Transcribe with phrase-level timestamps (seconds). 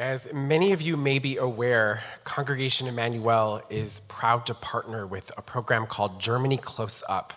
[0.00, 5.42] As many of you may be aware, Congregation Emanu-El is proud to partner with a
[5.42, 7.34] program called Germany Close Up,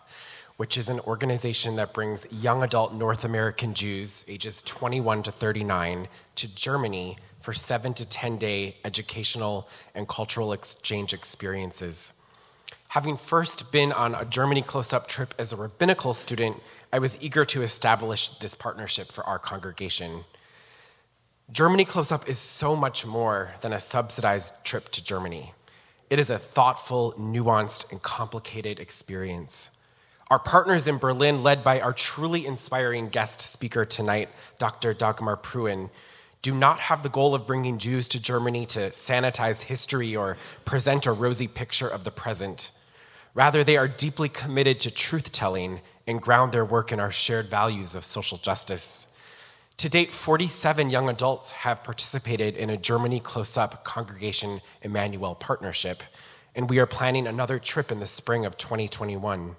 [0.56, 6.08] which is an organization that brings young adult North American Jews, ages 21 to 39,
[6.36, 12.14] to Germany for seven to 10 day educational and cultural exchange experiences.
[12.88, 16.62] Having first been on a Germany close up trip as a rabbinical student,
[16.94, 20.24] I was eager to establish this partnership for our congregation.
[21.52, 25.54] Germany Close Up is so much more than a subsidized trip to Germany.
[26.10, 29.70] It is a thoughtful, nuanced, and complicated experience.
[30.32, 34.94] Our partners in Berlin, led by our truly inspiring guest speaker tonight, Dr.
[34.94, 35.90] Dagmar Pruin,
[36.42, 41.06] do not have the goal of bringing Jews to Germany to sanitize history or present
[41.06, 42.72] a rosy picture of the present.
[43.34, 47.50] Rather, they are deeply committed to truth telling and ground their work in our shared
[47.50, 49.08] values of social justice.
[49.78, 56.04] To date, 47 young adults have participated in a Germany Close Up Congregation Emanu-El partnership,
[56.56, 59.56] and we are planning another trip in the spring of 2021.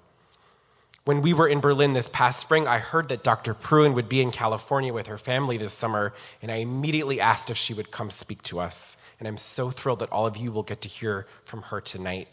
[1.03, 3.53] When we were in Berlin this past spring, I heard that Dr.
[3.53, 7.57] Pruin would be in California with her family this summer, and I immediately asked if
[7.57, 8.97] she would come speak to us.
[9.19, 12.29] And I'm so thrilled that all of you will get to hear from her tonight.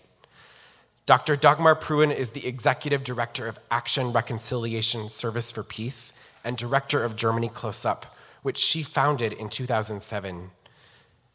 [1.05, 1.37] Dr.
[1.37, 7.17] Dagmar Pruin is the Executive Director of Action Reconciliation Service for Peace and director of
[7.17, 10.51] Germany Close Up, which she founded in 2007.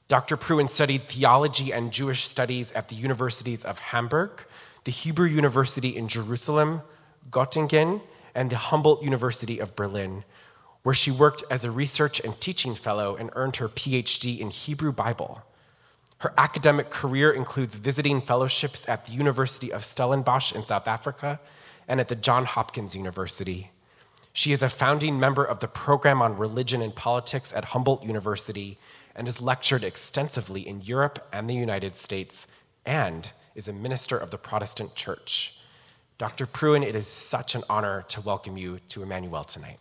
[0.08, 0.38] Dr.
[0.38, 4.45] Pruin studied theology and Jewish studies at the universities of Hamburg,
[4.86, 6.81] the Hebrew University in Jerusalem,
[7.30, 8.02] Göttingen,
[8.33, 10.23] and the Humboldt University of Berlin,
[10.83, 14.94] where she worked as a research and teaching fellow and earned her PhD in Hebrew
[14.94, 15.44] Bible.
[16.19, 21.39] Her academic career includes visiting fellowships at the University of Stellenbosch in South Africa
[21.88, 23.71] and at the Johns Hopkins University.
[24.38, 28.77] She is a founding member of the program on religion and politics at Humboldt University
[29.16, 32.45] and has lectured extensively in Europe and the United States
[32.85, 35.55] and is a minister of the Protestant Church.
[36.20, 36.45] Dr.
[36.45, 39.80] Pruin, it is such an honor to welcome you to Emanu-El tonight.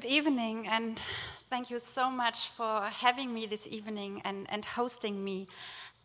[0.00, 0.98] Good evening, and
[1.50, 5.46] thank you so much for having me this evening and, and hosting me.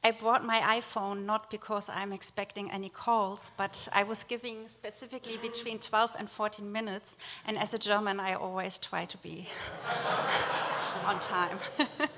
[0.03, 5.37] I brought my iPhone not because I'm expecting any calls, but I was giving specifically
[5.37, 7.17] between 12 and 14 minutes,
[7.47, 9.47] and as a German, I always try to be
[11.05, 11.59] on time.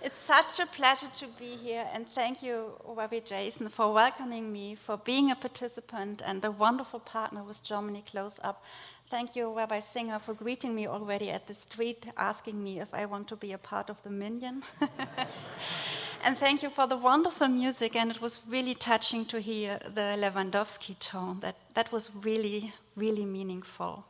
[0.00, 4.76] it's such a pleasure to be here, and thank you, Rabbi Jason, for welcoming me,
[4.76, 8.62] for being a participant, and a wonderful partner with Germany Close Up
[9.10, 13.04] Thank you, Rabbi Singer, for greeting me already at the street, asking me if I
[13.04, 14.62] want to be a part of the minyan.
[16.24, 20.16] and thank you for the wonderful music, and it was really touching to hear the
[20.18, 21.40] Lewandowski tone.
[21.40, 24.04] That, that was really, really meaningful.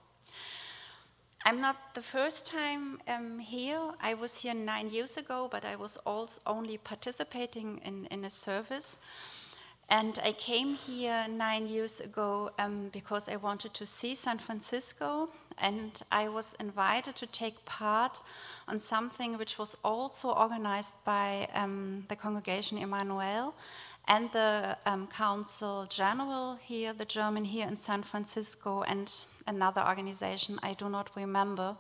[1.44, 3.81] I'm not the first time um, here.
[4.00, 8.31] I was here nine years ago, but I was also only participating in, in a
[8.31, 8.97] service.
[9.89, 15.28] And I came here nine years ago um, because I wanted to see San Francisco,
[15.59, 18.21] and I was invited to take part
[18.67, 23.55] on something which was also organized by um, the Congregation Emanu-El
[24.09, 30.59] and the um, Consul General here, the German here in San Francisco, and another organization
[30.62, 31.77] I do not remember.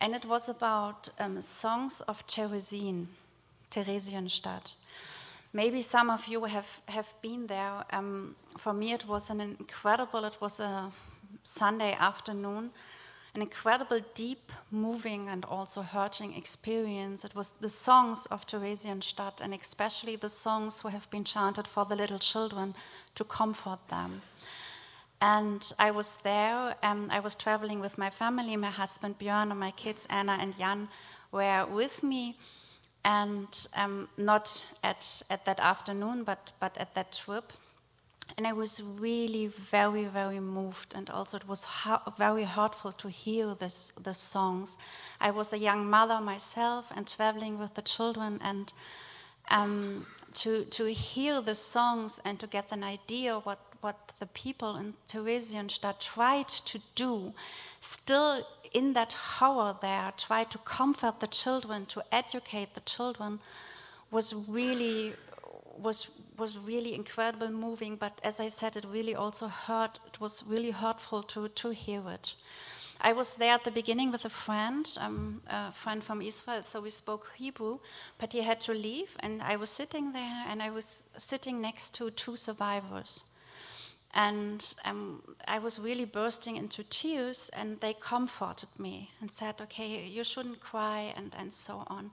[0.00, 3.08] And it was about um, songs of Theresien,
[3.70, 4.74] Theresienstadt.
[5.56, 7.82] Maybe some of you have, have been there.
[7.90, 10.92] Um, for me, it was an incredible, it was a
[11.44, 12.72] Sunday afternoon,
[13.34, 17.24] an incredible, deep, moving, and also hurting experience.
[17.24, 21.86] It was the songs of Theresienstadt, and especially the songs who have been chanted for
[21.86, 22.74] the little children
[23.14, 24.20] to comfort them.
[25.22, 29.60] And I was there, um, I was traveling with my family, my husband Björn, and
[29.60, 30.88] my kids Anna and Jan
[31.32, 32.36] were with me
[33.06, 37.52] and um, not at, at that afternoon, but, but at that trip.
[38.36, 41.64] And I was really very, very moved, and also it was
[42.18, 44.76] very hurtful to hear this, the songs.
[45.20, 48.72] I was a young mother myself and traveling with the children, and
[49.52, 54.72] um, to, to hear the songs and to get an idea what, what the people
[54.80, 57.32] in Theresienstadt tried to do,
[57.80, 58.32] still
[58.72, 63.38] in that hour there, tried to comfort the children, to educate the children,
[64.10, 65.12] was really
[65.86, 65.98] was
[66.42, 67.96] was really incredible, moving.
[68.04, 70.00] But as I said, it really also hurt.
[70.10, 72.34] It was really hurtful to to hear it.
[73.10, 76.80] I was there at the beginning with a friend, um, a friend from Israel, so
[76.80, 77.78] we spoke Hebrew,
[78.18, 81.94] but he had to leave, and I was sitting there, and I was sitting next
[81.98, 83.24] to two survivors.
[84.16, 90.06] And um, I was really bursting into tears, and they comforted me and said, Okay,
[90.06, 92.12] you shouldn't cry, and, and so on.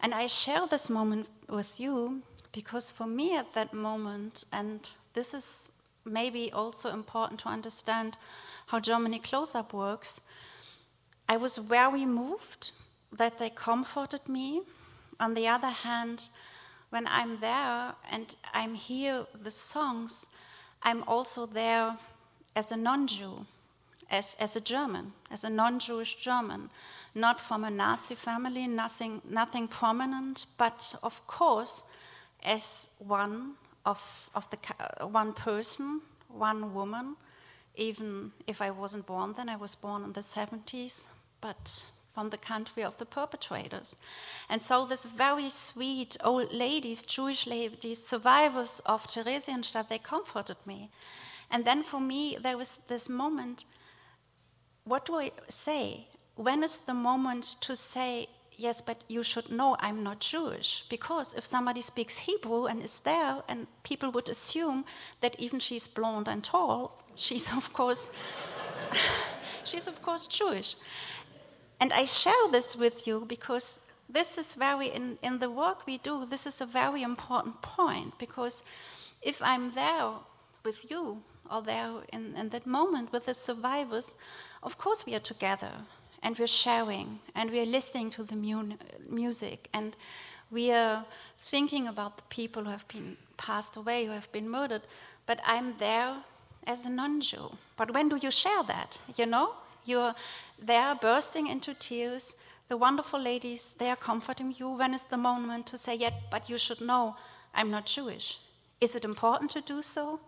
[0.00, 2.20] And I share this moment with you
[2.52, 5.72] because for me at that moment, and this is
[6.04, 8.18] maybe also important to understand
[8.66, 10.20] how Germany Close Up works,
[11.26, 12.72] I was very moved
[13.16, 14.60] that they comforted me.
[15.18, 16.28] On the other hand,
[16.90, 20.26] when I'm there and I'm hear the songs,
[20.82, 21.96] I'm also there
[22.56, 23.46] as a non-Jew,
[24.10, 26.70] as, as a German, as a non-Jewish German,
[27.14, 31.84] not from a Nazi family, nothing, nothing prominent, but of course
[32.42, 33.52] as one
[33.84, 37.16] of, of the uh, one person, one woman
[37.76, 41.06] even if I wasn't born then, I was born in the 70s,
[41.40, 41.84] but
[42.14, 43.96] from the country of the perpetrators.
[44.48, 50.90] And so, this very sweet old ladies, Jewish ladies, survivors of Theresienstadt, they comforted me.
[51.50, 53.64] And then for me, there was this moment
[54.84, 56.08] what do I say?
[56.36, 60.84] When is the moment to say, yes, but you should know I'm not Jewish?
[60.88, 64.84] Because if somebody speaks Hebrew and is there, and people would assume
[65.20, 68.10] that even she's blonde and tall, she's of course
[69.64, 70.76] she's of course Jewish.
[71.80, 75.98] And I share this with you because this is very in, in the work we
[75.98, 78.62] do, this is a very important point because
[79.22, 80.12] if I'm there
[80.64, 84.14] with you or there in, in that moment with the survivors,
[84.62, 85.72] of course we are together
[86.22, 88.76] and we're sharing and we're listening to the mu-
[89.08, 89.96] music and
[90.50, 91.04] we are
[91.38, 94.82] thinking about the people who have been passed away, who have been murdered,
[95.26, 96.16] but I'm there
[96.66, 97.56] as a non Jew.
[97.76, 98.98] But when do you share that?
[99.16, 99.54] You know,
[99.84, 100.14] you're
[100.58, 102.34] there bursting into tears.
[102.68, 104.70] The wonderful ladies, they are comforting you.
[104.70, 107.16] When is the moment to say, yeah, but you should know
[107.54, 108.38] I'm not Jewish?
[108.80, 110.20] Is it important to do so?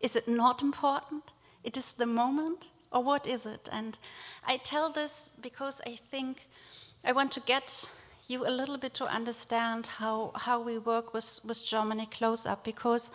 [0.00, 1.24] Is it not important?
[1.64, 3.68] It is the moment, or what is it?
[3.72, 3.98] And
[4.46, 6.46] I tell this because I think
[7.04, 7.88] I want to get
[8.28, 12.64] you a little bit to understand how, how we work with, with Germany close up
[12.64, 13.10] because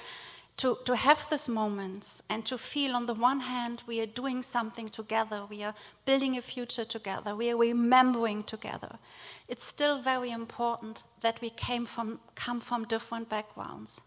[0.58, 4.44] to, to have these moments and to feel, on the one hand, we are doing
[4.44, 5.74] something together, we are
[6.06, 9.00] building a future together, we are remembering together.
[9.48, 14.02] It's still very important that we came from, come from different backgrounds.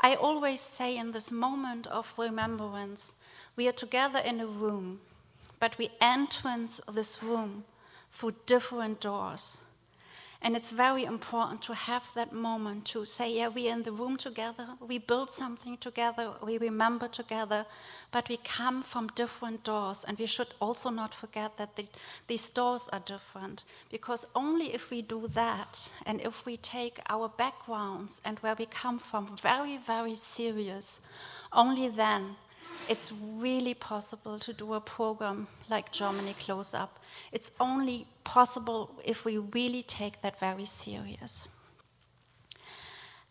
[0.00, 3.14] I always say in this moment of remembrance,
[3.56, 5.00] we are together in a room,
[5.60, 7.64] but we entrance this room
[8.10, 9.58] through different doors.
[10.44, 14.18] And it's very important to have that moment to say, yeah, we're in the room
[14.18, 17.64] together, we build something together, we remember together,
[18.12, 20.04] but we come from different doors.
[20.06, 21.86] And we should also not forget that the,
[22.26, 27.26] these doors are different, because only if we do that, and if we take our
[27.26, 31.00] backgrounds and where we come from very, very serious,
[31.54, 32.36] only then
[32.88, 36.98] it's really possible to do a program like Germany Close Up.
[37.32, 41.48] It's only possible if we really take that very serious.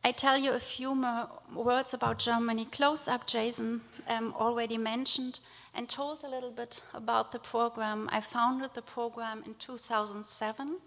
[0.03, 3.25] I tell you a few more words about Germany Close Up.
[3.25, 5.39] Jason um, already mentioned
[5.73, 8.09] and told a little bit about the program.
[8.11, 10.77] I founded the program in 2007.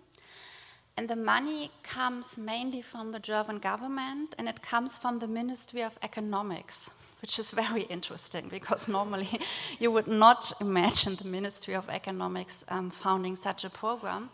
[0.99, 5.83] And the money comes mainly from the German government and it comes from the Ministry
[5.83, 9.40] of Economics which is very interesting because normally
[9.78, 14.30] you would not imagine the Ministry of Economics um, founding such a program.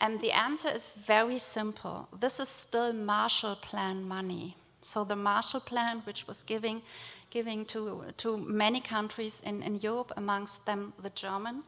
[0.00, 2.08] And the answer is very simple.
[2.18, 4.56] This is still Marshall Plan money.
[4.80, 6.82] So the Marshall Plan, which was giving,
[7.30, 11.62] giving to, to many countries in, in Europe, amongst them the German,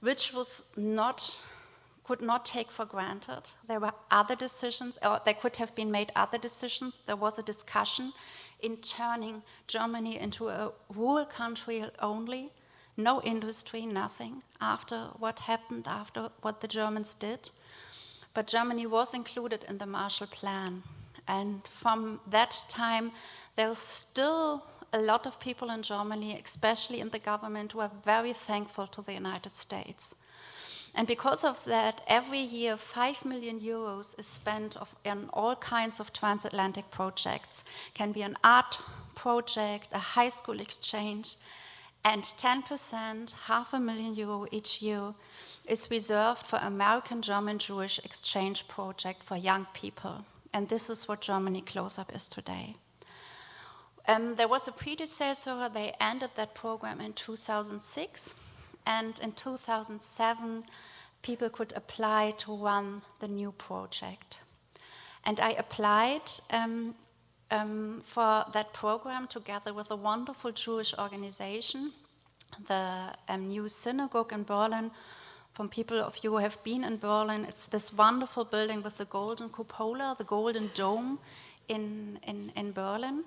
[0.00, 1.34] which was not
[2.04, 3.42] could not take for granted.
[3.68, 7.02] There were other decisions, or there could have been made other decisions.
[7.06, 8.12] There was a discussion
[8.62, 12.52] in turning Germany into a rural country only,
[12.96, 17.50] no industry, nothing, after what happened, after what the Germans did.
[18.34, 20.82] But Germany was included in the Marshall Plan.
[21.26, 23.12] And from that time,
[23.56, 28.32] there's still a lot of people in Germany, especially in the government, who are very
[28.32, 30.14] thankful to the United States.
[30.94, 36.12] And because of that, every year, 5 million euros is spent on all kinds of
[36.12, 37.64] transatlantic projects.
[37.94, 38.78] Can be an art
[39.14, 41.36] project, a high school exchange,
[42.04, 45.14] and 10%, half a million euro each year,
[45.66, 50.24] is reserved for American German Jewish exchange project for young people.
[50.52, 52.76] And this is what Germany Close Up is today.
[54.08, 58.34] Um, there was a predecessor, they ended that program in 2006,
[58.90, 60.64] and in 2007,
[61.22, 64.40] people could apply to run the new project.
[65.24, 66.96] And I applied um,
[67.52, 71.92] um, for that program together with a wonderful Jewish organization,
[72.66, 74.90] the um, New Synagogue in Berlin.
[75.52, 79.04] From people of you who have been in Berlin, it's this wonderful building with the
[79.04, 81.20] golden cupola, the golden dome
[81.68, 83.24] in, in, in Berlin.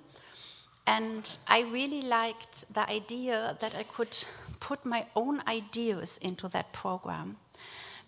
[0.86, 4.24] And I really liked the idea that I could
[4.60, 7.36] put my own ideas into that program.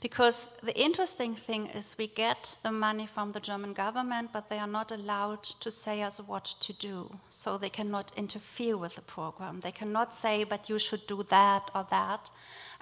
[0.01, 4.59] Because the interesting thing is, we get the money from the German government, but they
[4.59, 7.19] are not allowed to say us what to do.
[7.31, 9.61] So they cannot interfere with the program.
[9.61, 12.31] They cannot say, but you should do that or that.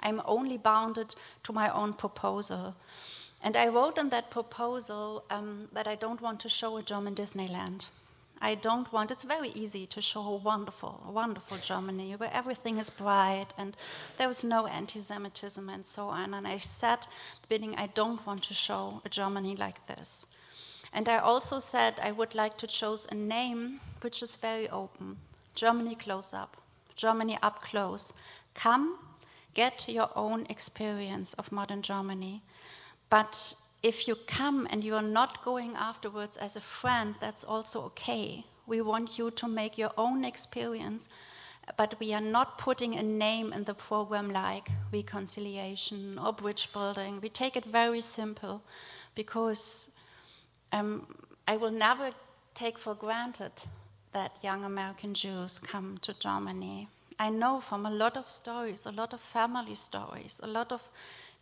[0.01, 2.75] I'm only bounded to my own proposal.
[3.41, 7.15] And I wrote in that proposal um, that I don't want to show a German
[7.15, 7.87] Disneyland.
[8.45, 12.91] I don't want, it's very easy to show a wonderful, wonderful Germany where everything is
[12.91, 13.75] bright and
[14.17, 16.35] there is no anti Semitism and so on.
[16.35, 17.07] And I said
[17.49, 20.27] beginning, I don't want to show a Germany like this.
[20.93, 25.17] And I also said I would like to choose a name which is very open
[25.55, 26.55] Germany close up,
[26.95, 28.13] Germany up close.
[28.53, 28.99] Come,
[29.55, 32.43] get your own experience of modern Germany.
[33.09, 37.83] But if you come and you are not going afterwards as a friend, that's also
[37.83, 38.43] okay.
[38.65, 41.07] We want you to make your own experience,
[41.77, 47.19] but we are not putting a name in the program like reconciliation or bridge building.
[47.21, 48.63] We take it very simple
[49.13, 49.91] because
[50.71, 51.05] um,
[51.47, 52.09] I will never
[52.55, 53.51] take for granted
[54.13, 56.87] that young American Jews come to Germany.
[57.19, 60.81] I know from a lot of stories, a lot of family stories, a lot of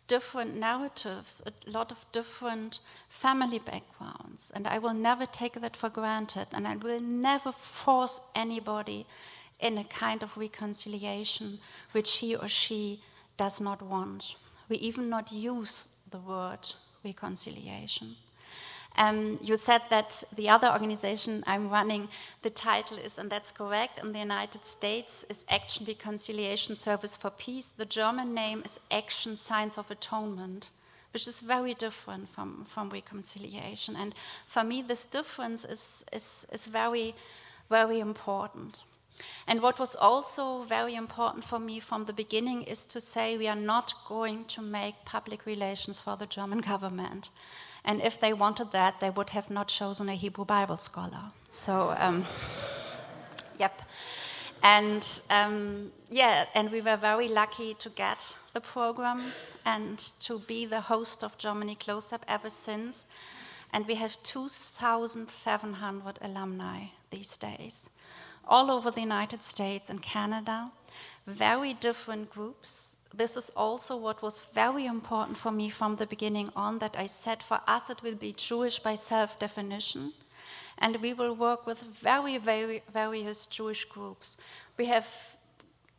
[0.06, 5.88] different narratives, a lot of different family backgrounds, and I will never take that for
[5.88, 9.06] granted, and I will never force anybody
[9.60, 11.58] in a kind of reconciliation
[11.92, 13.00] which he or she
[13.36, 14.36] does not want.
[14.68, 18.16] We even not use the word reconciliation.
[18.96, 22.08] Um, you said that the other organization I'm running,
[22.42, 27.30] the title is, and that's correct, in the United States is Action Reconciliation Service for
[27.30, 27.70] Peace.
[27.70, 30.70] The German name is Action Signs of Atonement,
[31.12, 33.96] which is very different from, from reconciliation.
[33.96, 34.14] And
[34.46, 37.16] for me, this difference is, is, is very,
[37.68, 38.78] very important.
[39.46, 43.48] And what was also very important for me from the beginning is to say we
[43.48, 47.30] are not going to make public relations for the German government.
[47.84, 51.32] And if they wanted that, they would have not chosen a Hebrew Bible scholar.
[51.50, 52.24] So, um,
[53.58, 53.82] yep.
[54.62, 59.32] And um, yeah, and we were very lucky to get the program
[59.66, 63.06] and to be the host of Germany Close Up ever since.
[63.72, 67.90] And we have 2,700 alumni these days,
[68.46, 70.70] all over the United States and Canada,
[71.26, 76.50] very different groups this is also what was very important for me from the beginning
[76.56, 80.12] on that I said for us it will be Jewish by self definition.
[80.78, 84.36] And we will work with very, very various Jewish groups.
[84.76, 85.08] We have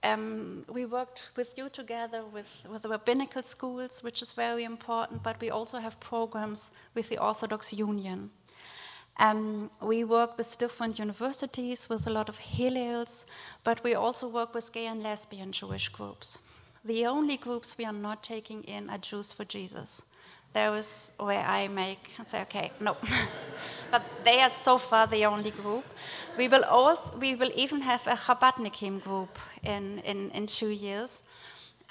[0.04, 5.24] um, we worked with you together with, with the rabbinical schools, which is very important,
[5.24, 8.30] but we also have programs with the Orthodox Union.
[9.18, 13.26] Um, we work with different universities, with a lot of Hillels,
[13.64, 16.38] but we also work with gay and lesbian Jewish groups.
[16.86, 20.04] The only groups we are not taking in are Jews for Jesus.
[20.54, 22.96] There is where I make and say, okay, no.
[23.92, 25.84] but they are so far the only group.
[26.38, 31.24] We will also we will even have a Chabadnikim group in, in, in two years.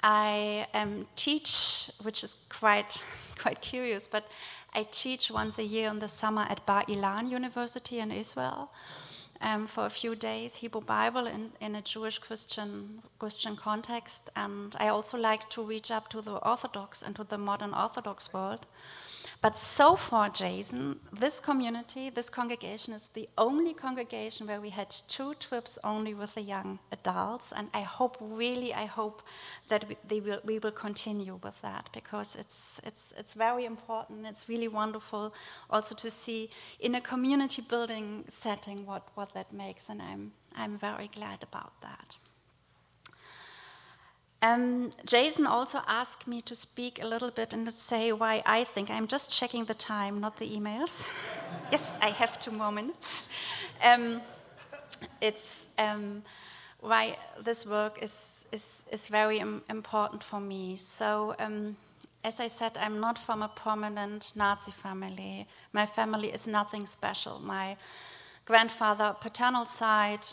[0.01, 3.03] I um, teach, which is quite
[3.39, 4.29] quite curious, but
[4.75, 8.71] I teach once a year in the summer at Bar Ilan University in Israel
[9.41, 14.75] um, for a few days Hebrew Bible in, in a Jewish Christian Christian context, and
[14.79, 18.67] I also like to reach up to the Orthodox and to the modern Orthodox world.
[19.45, 24.89] But so far, Jason, this community, this congregation is the only congregation where we had
[25.07, 27.53] two trips only with the young adults.
[27.53, 29.21] And I hope, really, I hope
[29.69, 34.27] that we, will, we will continue with that because it's, it's, it's very important.
[34.27, 35.35] It's really wonderful
[35.69, 36.49] also to see
[36.81, 39.91] in a community building setting what, what that makes.
[39.91, 42.17] And I'm, I'm very glad about that.
[44.45, 48.65] Um, Jason also asked me to speak a little bit and to say why I
[48.65, 48.91] think.
[48.91, 51.09] I'm just checking the time, not the emails.
[51.73, 53.29] yes, I have two more minutes.
[53.83, 54.23] Um,
[55.21, 56.23] it's um,
[56.81, 60.77] why this work is, is, is very important for me.
[60.77, 61.77] So, um,
[62.23, 65.47] as I said, I'm not from a prominent Nazi family.
[65.73, 67.41] My family is nothing special.
[67.41, 67.77] My
[68.47, 70.33] grandfather, paternal side,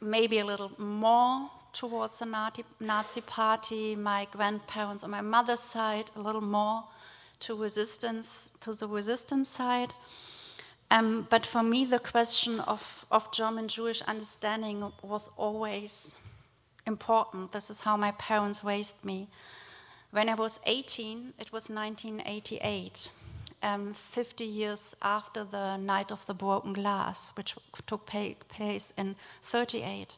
[0.00, 6.10] maybe a little more towards the Nazi, Nazi party, my grandparents on my mother's side,
[6.14, 6.84] a little more
[7.40, 9.94] to resistance, to the resistance side.
[10.90, 16.16] Um, but for me, the question of, of German Jewish understanding was always
[16.86, 17.52] important.
[17.52, 19.28] This is how my parents raised me.
[20.10, 23.08] When I was 18, it was 1988,
[23.62, 27.54] um, 50 years after the Night of the Broken Glass, which
[27.86, 30.16] took place in 38.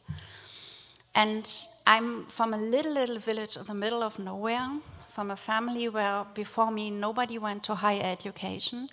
[1.15, 1.49] And
[1.87, 4.69] I'm from a little, little village in the middle of nowhere,
[5.09, 8.89] from a family where before me nobody went to higher education.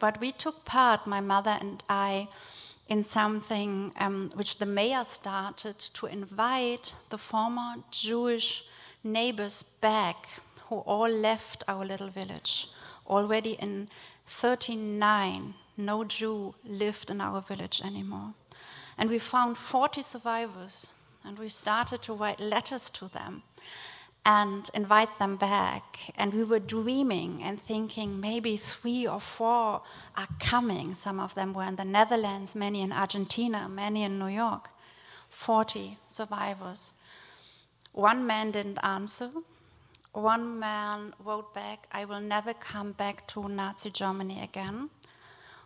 [0.00, 2.26] But we took part, my mother and I,
[2.88, 8.64] in something um, which the mayor started to invite the former Jewish
[9.04, 10.26] neighbors back
[10.68, 12.68] who all left our little village.
[13.06, 13.88] Already in
[14.26, 18.34] 39, no Jew lived in our village anymore.
[18.98, 20.88] And we found 40 survivors,
[21.24, 23.42] and we started to write letters to them
[24.24, 26.12] and invite them back.
[26.16, 29.82] And we were dreaming and thinking maybe three or four
[30.16, 30.94] are coming.
[30.94, 34.70] Some of them were in the Netherlands, many in Argentina, many in New York.
[35.28, 36.92] 40 survivors.
[37.92, 39.30] One man didn't answer.
[40.12, 44.90] One man wrote back, I will never come back to Nazi Germany again.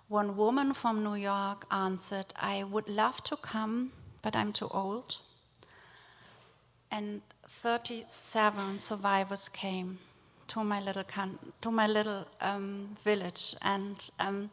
[0.08, 3.90] One woman from New York answered, I would love to come,
[4.22, 5.18] but I'm too old.
[6.90, 9.98] And 37 survivors came
[10.48, 11.04] to my little
[11.60, 14.50] to my little um, village, and um,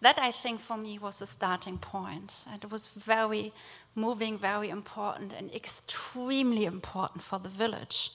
[0.00, 2.44] that I think for me was a starting point.
[2.50, 3.52] And it was very
[3.94, 8.12] moving, very important, and extremely important for the village.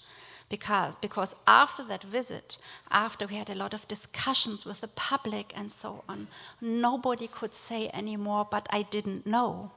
[0.50, 2.58] Because, because after that visit,
[2.92, 6.28] after we had a lot of discussions with the public and so on,
[6.62, 9.72] nobody could say anymore, but I didn't know.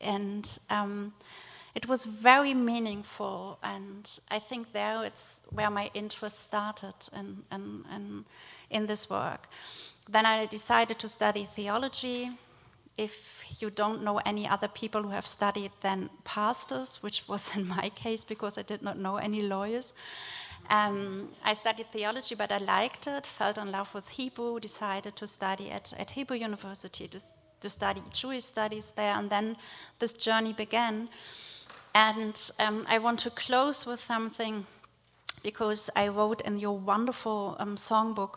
[0.00, 1.12] And um,
[1.76, 7.84] it was very meaningful, and I think there it's where my interest started in, in,
[7.94, 8.24] in,
[8.70, 9.46] in this work.
[10.08, 12.30] Then I decided to study theology.
[12.96, 17.68] If you don't know any other people who have studied, then pastors, which was in
[17.68, 19.92] my case because I did not know any lawyers.
[20.70, 25.26] Um, I studied theology, but I liked it, fell in love with Hebrew, decided to
[25.26, 27.20] study at, at Hebrew University to,
[27.60, 29.58] to study Jewish studies there, and then
[29.98, 31.10] this journey began.
[31.96, 34.66] And um, I want to close with something
[35.42, 38.34] because I wrote in your wonderful um, songbook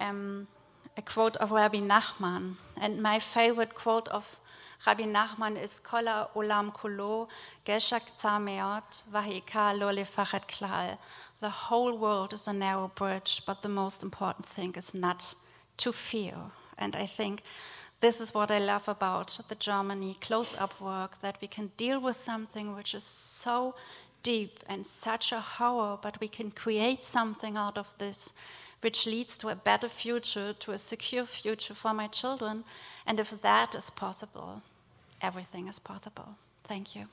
[0.00, 0.48] um,
[0.96, 2.56] a quote of Rabbi Nachman.
[2.76, 4.40] And my favorite quote of
[4.84, 7.28] Rabbi Nachman is Kola olam kulo
[7.64, 10.98] geshak tzameot vahika lo lefachet klal.
[11.38, 15.36] The whole world is a narrow bridge, but the most important thing is not
[15.76, 16.34] to fear.
[16.76, 17.44] And I think
[18.00, 22.00] this is what I love about the Germany close up work that we can deal
[22.00, 23.74] with something which is so
[24.22, 28.32] deep and such a horror, but we can create something out of this
[28.80, 32.64] which leads to a better future, to a secure future for my children.
[33.06, 34.62] And if that is possible,
[35.20, 36.36] everything is possible.
[36.64, 37.08] Thank you.